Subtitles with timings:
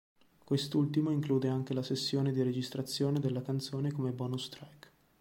[0.43, 4.91] Quest'ultimo include anche la sessione di registrazione della canzone come bonus-track.